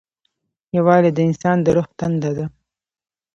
[0.77, 2.45] یووالی د انسان د روح تنده ده.